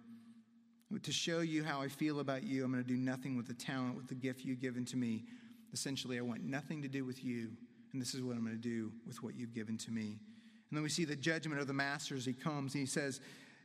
[1.03, 3.53] To show you how I feel about you, I'm going to do nothing with the
[3.53, 5.25] talent, with the gift you've given to me.
[5.73, 7.49] Essentially, I want nothing to do with you,
[7.91, 10.17] and this is what I'm going to do with what you've given to me.
[10.69, 13.19] And then we see the judgment of the master as he comes, and he says,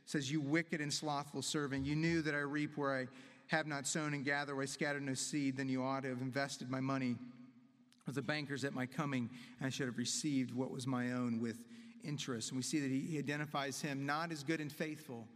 [0.05, 3.07] says, You wicked and slothful servant, you knew that I reap where I
[3.47, 6.21] have not sown and gather where I scattered no seed, then you ought to have
[6.21, 7.15] invested my money
[8.05, 9.29] with the bankers at my coming,
[9.61, 11.63] I should have received what was my own with
[12.03, 12.49] interest.
[12.49, 15.27] And we see that he identifies him not as good and faithful,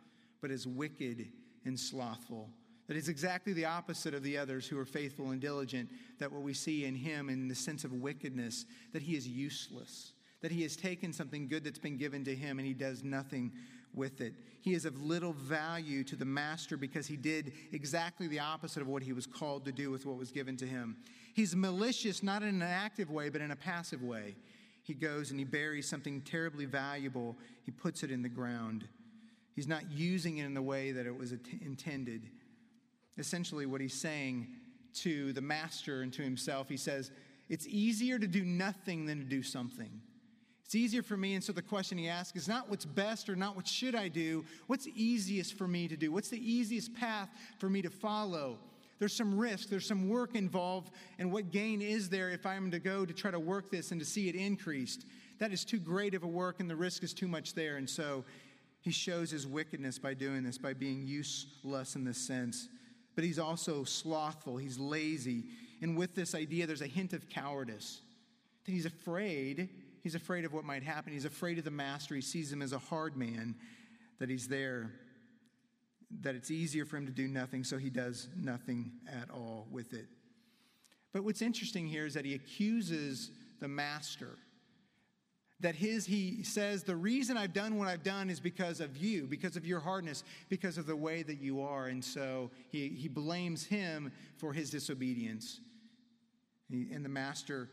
[0.42, 1.28] but as wicked
[1.66, 2.50] and slothful.
[2.88, 5.90] That is exactly the opposite of the others who are faithful and diligent.
[6.20, 10.14] That what we see in him, in the sense of wickedness, that he is useless.
[10.42, 13.52] That he has taken something good that's been given to him and he does nothing
[13.94, 14.34] with it.
[14.62, 18.88] He is of little value to the master because he did exactly the opposite of
[18.88, 20.98] what he was called to do with what was given to him.
[21.34, 24.36] He's malicious, not in an active way, but in a passive way.
[24.84, 28.88] He goes and he buries something terribly valuable, he puts it in the ground.
[29.54, 32.30] He's not using it in the way that it was intended.
[33.18, 34.48] Essentially, what he's saying
[35.02, 37.12] to the master and to himself, he says,
[37.50, 40.02] It's easier to do nothing than to do something.
[40.68, 41.34] It's easier for me.
[41.36, 44.10] And so the question he asks is not what's best or not what should I
[44.10, 44.44] do.
[44.68, 46.12] What's easiest for me to do?
[46.12, 48.60] What's the easiest path for me to follow?
[49.00, 50.92] There's some risk, there's some work involved.
[51.20, 54.02] And what gain is there if I'm to go to try to work this and
[54.02, 55.06] to see it increased?
[55.40, 57.78] That is too great of a work and the risk is too much there.
[57.78, 58.26] And so
[58.82, 62.68] he shows his wickedness by doing this, by being useless in this sense.
[63.16, 65.46] But he's also slothful, he's lazy.
[65.82, 68.02] And with this idea, there's a hint of cowardice.
[68.66, 69.70] That he's afraid.
[70.08, 71.12] He's afraid of what might happen.
[71.12, 72.16] He's afraid of the master.
[72.16, 73.56] He sees him as a hard man,
[74.20, 74.94] that he's there,
[76.22, 79.92] that it's easier for him to do nothing, so he does nothing at all with
[79.92, 80.06] it.
[81.12, 84.38] But what's interesting here is that he accuses the master
[85.60, 89.26] that his he says the reason i've done what i've done is because of you
[89.26, 93.08] because of your hardness because of the way that you are and so he, he
[93.08, 95.60] blames him for his disobedience
[96.70, 97.70] and the master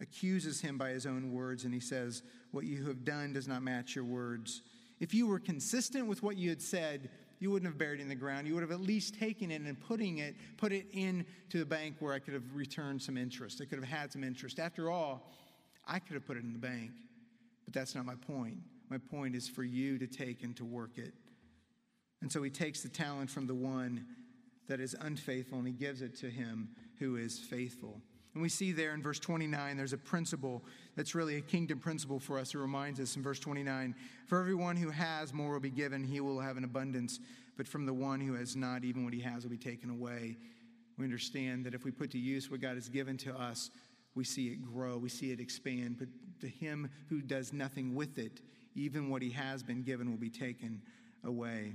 [0.00, 3.62] accuses him by his own words and he says what you have done does not
[3.62, 4.62] match your words
[5.00, 8.08] if you were consistent with what you had said you wouldn't have buried it in
[8.08, 11.58] the ground you would have at least taken it and putting it put it into
[11.58, 14.58] the bank where i could have returned some interest i could have had some interest
[14.58, 15.32] after all
[15.86, 16.90] i could have put it in the bank
[17.66, 18.56] but that's not my point.
[18.88, 21.12] My point is for you to take and to work it.
[22.22, 24.06] And so he takes the talent from the one
[24.68, 28.00] that is unfaithful and he gives it to him who is faithful.
[28.36, 30.62] And we see there in verse 29, there's a principle
[30.94, 32.52] that's really a kingdom principle for us.
[32.52, 33.94] It reminds us in verse 29
[34.26, 37.18] For everyone who has, more will be given, he will have an abundance.
[37.56, 40.36] But from the one who has not, even what he has will be taken away.
[40.98, 43.70] We understand that if we put to use what God has given to us,
[44.14, 45.96] we see it grow, we see it expand.
[45.98, 46.08] But
[46.42, 48.42] to him who does nothing with it,
[48.74, 50.82] even what he has been given will be taken
[51.24, 51.74] away.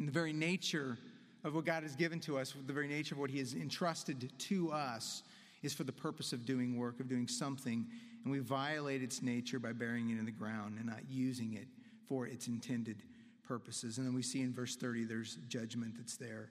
[0.00, 0.98] And the very nature
[1.44, 4.32] of what God has given to us, the very nature of what he has entrusted
[4.36, 5.22] to us,
[5.64, 7.86] is for the purpose of doing work, of doing something.
[8.22, 11.66] And we violate its nature by burying it in the ground and not using it
[12.06, 13.02] for its intended
[13.46, 13.98] purposes.
[13.98, 16.50] And then we see in verse 30, there's judgment that's there.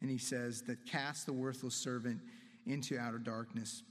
[0.00, 2.20] And he says that cast the worthless servant
[2.66, 3.82] into outer darkness.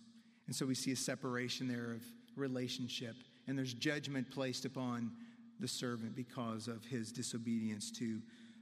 [0.48, 2.04] And so we see a separation there of
[2.36, 3.16] relationship,
[3.48, 5.12] and there's judgment placed upon
[5.60, 8.20] the servant because of his disobedience to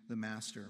[0.10, 0.70] the master.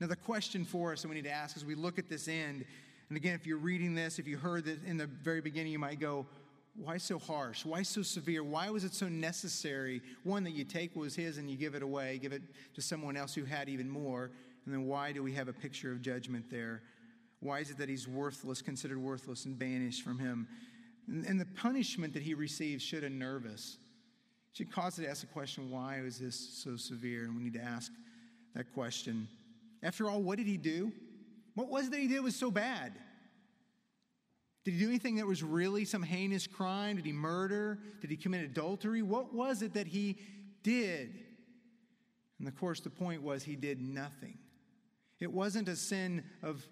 [0.00, 2.28] Now, the question for us that we need to ask as we look at this
[2.28, 2.64] end,
[3.08, 5.78] and again, if you're reading this, if you heard that in the very beginning, you
[5.78, 6.26] might go,
[6.74, 7.64] why so harsh?
[7.64, 8.44] Why so severe?
[8.44, 10.02] Why was it so necessary?
[10.24, 12.42] One, that you take what was his and you give it away, give it
[12.74, 14.30] to someone else who had even more.
[14.64, 16.82] And then why do we have a picture of judgment there?
[17.40, 20.48] Why is it that he's worthless, considered worthless, and banished from him?
[21.08, 23.76] And the punishment that he receives should unnerve us.
[24.52, 27.24] Should cause us to ask the question, why is this so severe?
[27.24, 27.92] And we need to ask
[28.54, 29.28] that question.
[29.82, 30.92] After all, what did he do?
[31.56, 32.92] What was it that he did was so bad?
[34.64, 36.96] Did he do anything that was really some heinous crime?
[36.96, 37.80] Did he murder?
[38.00, 39.02] Did he commit adultery?
[39.02, 40.18] What was it that he
[40.62, 41.18] did?
[42.38, 44.38] And of course, the point was he did nothing.
[45.18, 46.64] It wasn't a sin of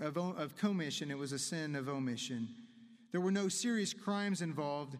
[0.00, 2.48] of, of commission, it was a sin of omission.
[3.12, 4.96] There were no serious crimes involved,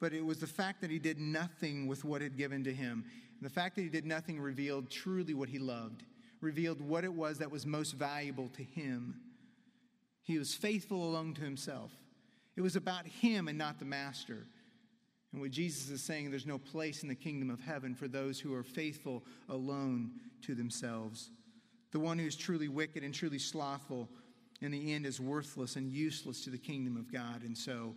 [0.00, 3.04] but it was the fact that he did nothing with what had given to him.
[3.38, 6.04] And the fact that he did nothing revealed truly what he loved,
[6.42, 9.14] revealed what it was that was most valuable to him.
[10.22, 11.90] He was faithful alone to himself.
[12.56, 14.44] It was about him and not the master.
[15.32, 18.38] And what Jesus is saying, there's no place in the kingdom of heaven for those
[18.38, 20.10] who are faithful alone
[20.42, 21.30] to themselves.
[21.92, 24.10] The one who is truly wicked and truly slothful
[24.60, 27.42] in the end is worthless and useless to the kingdom of God.
[27.42, 27.94] And so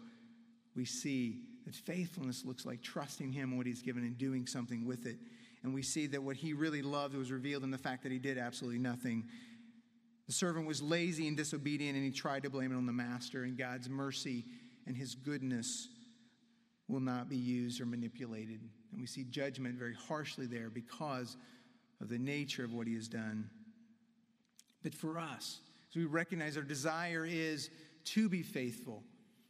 [0.76, 5.06] we see that faithfulness looks like trusting Him what He's given and doing something with
[5.06, 5.18] it.
[5.66, 8.20] And we see that what he really loved was revealed in the fact that he
[8.20, 9.26] did absolutely nothing.
[10.28, 13.44] The servant was lazy and disobedient, and he tried to blame it on the master.
[13.44, 14.46] And God's mercy
[14.86, 15.88] and his goodness
[16.88, 18.62] will not be used or manipulated.
[18.92, 21.36] And we see judgment very harshly there because
[22.00, 23.50] of the nature of what he has done.
[24.84, 27.72] But for us, so we recognize our desire is
[28.04, 29.02] to be faithful.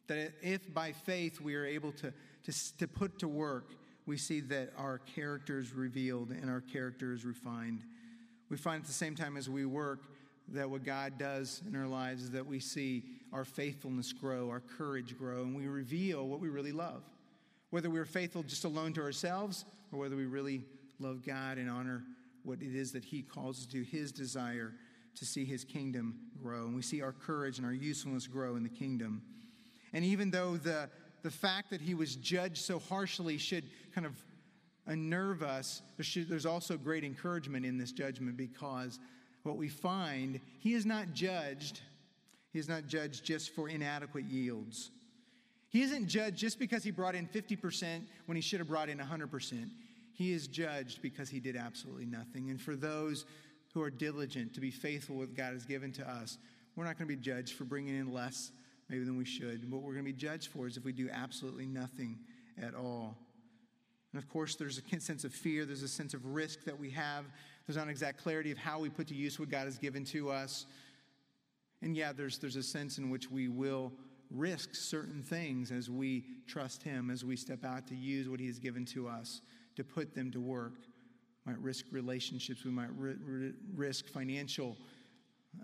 [0.07, 3.73] That if by faith we are able to, to, to put to work,
[4.05, 7.83] we see that our character is revealed and our character is refined.
[8.49, 10.03] We find at the same time as we work
[10.49, 14.59] that what God does in our lives is that we see our faithfulness grow, our
[14.59, 17.03] courage grow, and we reveal what we really love.
[17.71, 20.63] Whether we're faithful just alone to ourselves or whether we really
[20.99, 22.03] love God and honor
[22.43, 24.73] what it is that He calls us to, His desire
[25.15, 26.65] to see his kingdom grow.
[26.65, 29.21] And we see our courage and our usefulness grow in the kingdom.
[29.93, 30.89] And even though the,
[31.25, 33.63] the fact that he was judged so harshly should
[33.95, 34.13] kind of
[34.85, 38.99] unnerve us, there should, there's also great encouragement in this judgment because
[39.41, 41.81] what we find, he is not judged.
[42.53, 44.91] He is not judged just for inadequate yields.
[45.69, 48.99] He isn't judged just because he brought in 50% when he should have brought in
[48.99, 49.71] 100%.
[50.13, 52.51] He is judged because he did absolutely nothing.
[52.51, 53.25] And for those
[53.73, 56.37] who are diligent to be faithful with God has given to us,
[56.75, 58.51] we're not going to be judged for bringing in less
[58.89, 59.69] maybe than we should.
[59.71, 62.19] What we're going to be judged for is if we do absolutely nothing
[62.61, 63.17] at all.
[64.13, 66.89] And of course, there's a sense of fear, there's a sense of risk that we
[66.91, 67.25] have.
[67.67, 70.29] There's not exact clarity of how we put to use what God has given to
[70.29, 70.65] us.
[71.81, 73.91] And yeah, there's, there's a sense in which we will
[74.31, 78.47] risk certain things as we trust Him, as we step out to use what He
[78.47, 79.41] has given to us
[79.75, 80.73] to put them to work.
[81.45, 84.77] We might risk relationships, we might ri- ri- risk financial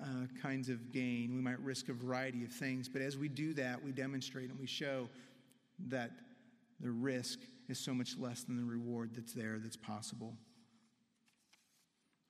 [0.01, 2.89] uh, kinds of gain, we might risk a variety of things.
[2.89, 5.09] But as we do that, we demonstrate and we show
[5.87, 6.11] that
[6.79, 7.39] the risk
[7.69, 10.33] is so much less than the reward that's there, that's possible.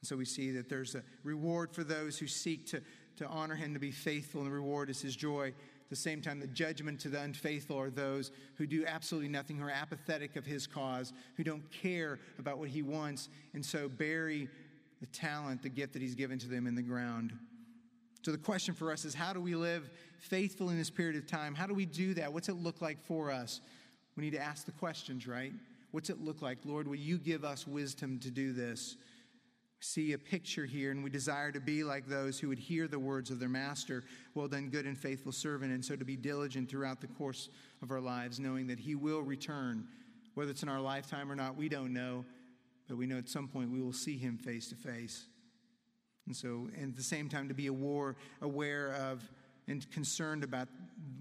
[0.02, 2.82] And so we see that there's a reward for those who seek to,
[3.18, 5.50] to honor him, to be faithful, and the reward is his joy.
[5.50, 9.58] At the same time, the judgment to the unfaithful are those who do absolutely nothing,
[9.58, 13.90] who are apathetic of his cause, who don't care about what he wants, and so
[13.90, 14.48] bury
[15.02, 17.34] the talent, the gift that he's given to them in the ground.
[18.22, 21.28] So the question for us is how do we live faithful in this period of
[21.28, 21.56] time?
[21.56, 22.32] How do we do that?
[22.32, 23.62] What's it look like for us?
[24.16, 25.54] We need to ask the questions, right?
[25.92, 26.60] What's it look like?
[26.64, 28.98] Lord, will you give us wisdom to do this?
[29.82, 33.00] see a picture here, and we desire to be like those who would hear the
[33.00, 34.04] words of their master.
[34.36, 35.72] Well done, good and faithful servant.
[35.72, 37.50] And so to be diligent throughout the course
[37.82, 39.88] of our lives, knowing that he will return.
[40.36, 42.26] Whether it's in our lifetime or not, we don't know,
[42.88, 45.26] but we know at some point we will see him face to face.
[46.32, 49.22] And so, and at the same time, to be aware, aware of
[49.68, 50.70] and concerned about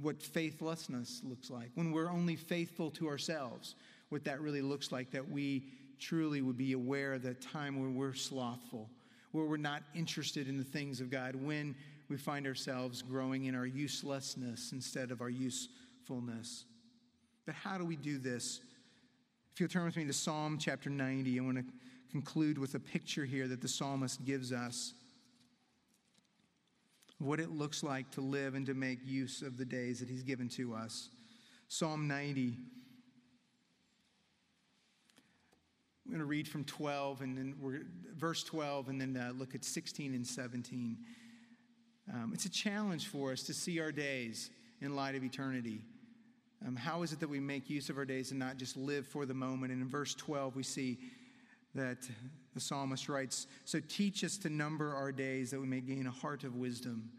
[0.01, 1.69] what faithlessness looks like.
[1.75, 3.75] When we're only faithful to ourselves,
[4.11, 5.65] what that really looks like, that we
[5.99, 8.89] truly would be aware of that time when we're slothful,
[9.33, 11.75] where we're not interested in the things of God, when
[12.09, 16.67] we find ourselves growing in our uselessness instead of our usefulness.
[17.47, 18.61] But how do we do this?
[19.55, 21.65] If you'll turn with me to Psalm chapter 90, I want to
[22.13, 24.95] conclude with a picture here that the psalmist gives us
[27.21, 30.23] what it looks like to live and to make use of the days that he's
[30.23, 31.11] given to us.
[31.69, 32.57] Psalm 90
[36.11, 37.83] I'm going to read from 12 and then we're,
[38.17, 40.97] verse 12 and then uh, look at 16 and 17.
[42.13, 44.51] Um, it's a challenge for us to see our days
[44.81, 45.83] in light of eternity.
[46.67, 49.07] Um, how is it that we make use of our days and not just live
[49.07, 49.73] for the moment?
[49.73, 50.99] And in verse 12, we see
[51.77, 51.99] that
[52.55, 56.11] the psalmist writes So teach us to number our days that we may gain a
[56.11, 57.11] heart of wisdom.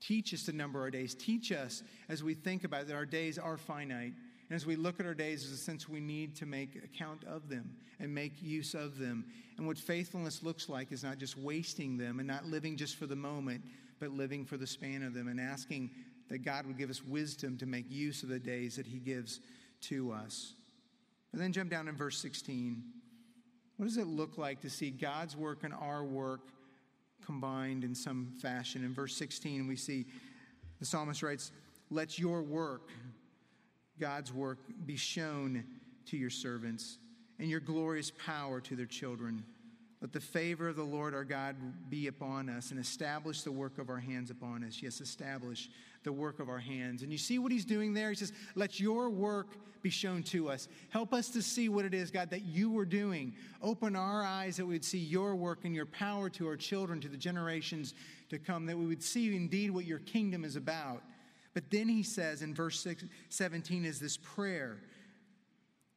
[0.00, 1.14] Teach us to number our days.
[1.14, 4.12] Teach us as we think about it, that our days are finite
[4.48, 7.24] and as we look at our days, there's a sense we need to make account
[7.24, 9.24] of them and make use of them.
[9.56, 13.06] And what faithfulness looks like is not just wasting them and not living just for
[13.06, 13.64] the moment,
[14.00, 15.90] but living for the span of them and asking
[16.28, 19.40] that God would give us wisdom to make use of the days that He gives
[19.82, 20.54] to us.
[21.32, 22.82] And then jump down in verse 16.
[23.76, 26.40] What does it look like to see God's work and our work
[27.24, 28.84] combined in some fashion?
[28.84, 30.06] In verse 16, we see
[30.78, 31.50] the psalmist writes,
[31.90, 32.90] Let your work,
[33.98, 35.64] God's work be shown
[36.06, 36.98] to your servants
[37.38, 39.44] and your glorious power to their children.
[40.04, 41.56] Let the favor of the Lord our God
[41.88, 44.82] be upon us and establish the work of our hands upon us.
[44.82, 45.70] Yes, establish
[46.02, 47.02] the work of our hands.
[47.02, 48.10] And you see what he's doing there?
[48.10, 50.68] He says, Let your work be shown to us.
[50.90, 53.32] Help us to see what it is, God, that you were doing.
[53.62, 57.00] Open our eyes that we would see your work and your power to our children,
[57.00, 57.94] to the generations
[58.28, 61.02] to come, that we would see indeed what your kingdom is about.
[61.54, 64.82] But then he says in verse six, 17 is this prayer.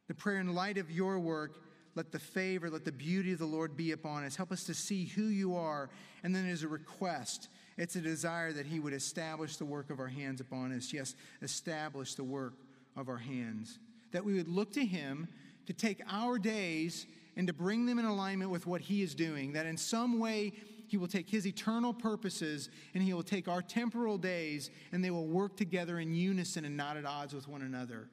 [0.08, 1.60] The prayer in light of your work,
[1.98, 4.36] let the favor, let the beauty of the Lord be upon us.
[4.36, 5.90] Help us to see who you are.
[6.24, 10.00] And then as a request, it's a desire that he would establish the work of
[10.00, 10.94] our hands upon us.
[10.94, 12.54] Yes, establish the work
[12.96, 13.80] of our hands.
[14.12, 15.28] That we would look to him
[15.66, 19.54] to take our days and to bring them in alignment with what he is doing.
[19.54, 20.54] That in some way,
[20.88, 25.12] he will take his eternal purposes and he will take our temporal days and they
[25.12, 28.08] will work together in unison and not at odds with one another.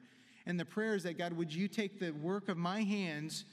[0.47, 3.45] And the prayer is that God, would you take the work of my hands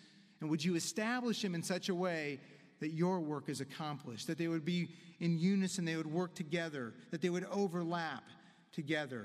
[0.42, 2.40] and would you establish them in such a way
[2.80, 4.88] that your work is accomplished, that they would be
[5.20, 8.24] in unison, they would work together, that they would overlap
[8.72, 9.22] together.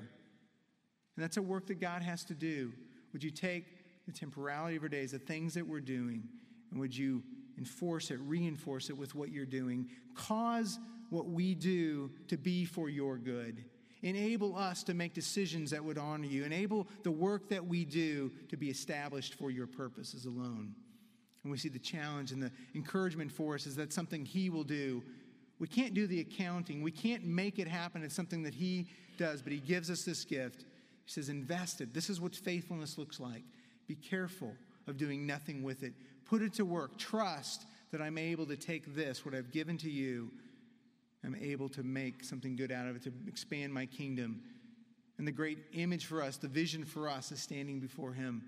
[1.16, 2.72] And that's a work that God has to do.
[3.14, 3.66] Would you take
[4.06, 6.22] the temporality of our days, the things that we're doing,
[6.70, 7.24] and would you
[7.58, 9.90] enforce it, reinforce it with what you're doing.
[10.14, 10.78] Cause
[11.10, 13.66] what we do to be for your good.
[14.04, 16.44] Enable us to make decisions that would honor you.
[16.44, 20.76] Enable the work that we do to be established for your purposes alone.
[21.48, 24.66] And we see the challenge and the encouragement for us is that something He will
[24.66, 25.02] do.
[25.60, 28.04] We can't do the accounting, we can't make it happen.
[28.04, 30.66] It's something that He does, but He gives us this gift.
[31.06, 31.94] He says, Invest it.
[31.94, 33.44] This is what faithfulness looks like.
[33.88, 34.54] Be careful
[34.88, 35.94] of doing nothing with it.
[36.26, 36.98] Put it to work.
[36.98, 40.30] Trust that I'm able to take this, what I've given to you,
[41.24, 44.42] I'm able to make something good out of it, to expand my kingdom.
[45.18, 48.44] And the great image for us, the vision for us, is standing before Him,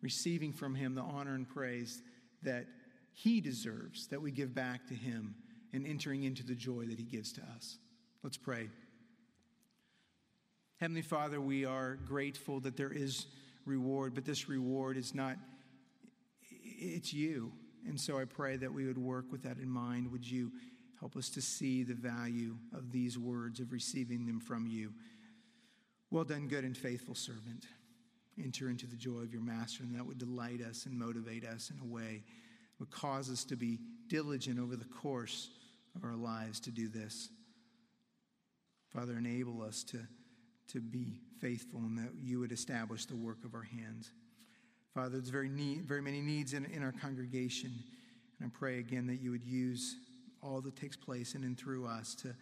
[0.00, 2.02] receiving from Him the honor and praise
[2.42, 2.66] that
[3.12, 5.34] He deserves, that we give back to Him,
[5.72, 7.78] and entering into the joy that He gives to us.
[8.22, 8.68] Let's pray.
[10.80, 13.26] Heavenly Father, we are grateful that there is
[13.64, 15.36] reward, but this reward is not,
[16.62, 17.52] it's you.
[17.86, 20.10] And so I pray that we would work with that in mind.
[20.12, 20.52] Would you
[21.00, 24.92] help us to see the value of these words, of receiving them from you?
[26.10, 27.66] Well done, good and faithful servant.
[28.42, 31.70] Enter into the joy of your master, and that would delight us and motivate us
[31.70, 32.22] in a way
[32.78, 33.78] would cause us to be
[34.08, 35.50] diligent over the course
[35.94, 37.30] of our lives to do this.
[38.92, 39.98] Father, enable us to,
[40.68, 44.10] to be faithful and that you would establish the work of our hands.
[44.94, 47.72] Father, there's very, need, very many needs in, in our congregation.
[48.38, 49.96] And I pray again that you would use
[50.42, 52.34] all that takes place in and through us to,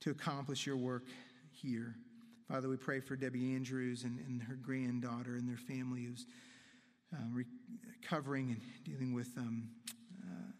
[0.00, 1.04] to accomplish your work
[1.52, 1.94] here.
[2.48, 6.26] Father, we pray for Debbie Andrews and, and her granddaughter and their family who's
[7.12, 9.68] uh, recovering and dealing with um,
[10.22, 10.52] uh,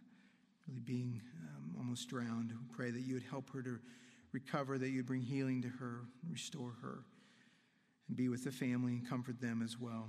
[0.66, 2.52] really being um, almost drowned.
[2.52, 3.78] We pray that you would help her to
[4.32, 7.04] recover, that you'd bring healing to her, restore her,
[8.08, 10.08] and be with the family and comfort them as well.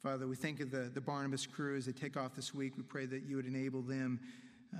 [0.00, 2.76] Father, we think of the, the Barnabas crew as they take off this week.
[2.76, 4.20] We pray that you would enable them,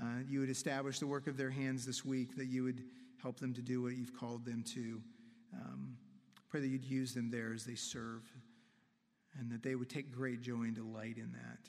[0.01, 2.81] uh, you would establish the work of their hands this week, that you would
[3.21, 5.01] help them to do what you've called them to.
[6.51, 8.29] Pray that you'd use them there as they serve,
[9.39, 11.59] and that they would take great joy and delight in that.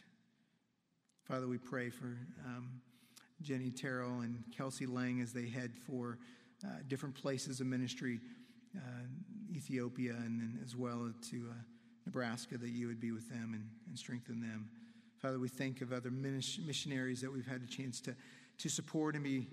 [1.23, 2.69] Father, we pray for um,
[3.41, 6.19] Jenny Terrell and Kelsey Lang as they head for
[6.65, 8.19] uh, different places of ministry,
[8.77, 8.81] uh,
[9.55, 11.55] Ethiopia, and then as well to uh,
[12.05, 14.69] Nebraska, that you would be with them and, and strengthen them.
[15.19, 18.17] Father, we think of other missionaries that we've had a chance to,
[18.59, 19.47] to support and be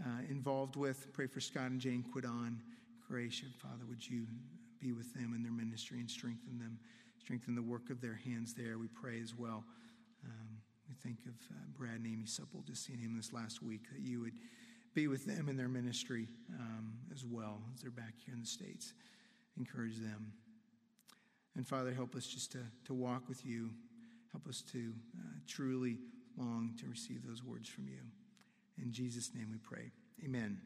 [0.00, 1.12] uh, involved with.
[1.12, 2.56] Pray for Scott and Jane Quidon,
[3.06, 3.44] Croatia.
[3.58, 4.24] Father, would you
[4.80, 6.78] be with them in their ministry and strengthen them,
[7.18, 8.78] strengthen the work of their hands there.
[8.78, 9.64] We pray as well.
[10.24, 10.58] Um,
[10.88, 14.00] we think of uh, Brad and Amy Supple, just seeing him this last week, that
[14.00, 14.34] you would
[14.94, 16.28] be with them in their ministry
[16.58, 18.92] um, as well as they're back here in the States.
[19.58, 20.32] Encourage them.
[21.56, 23.70] And Father, help us just to, to walk with you.
[24.32, 25.98] Help us to uh, truly
[26.36, 28.00] long to receive those words from you.
[28.82, 29.90] In Jesus' name we pray.
[30.24, 30.60] Amen.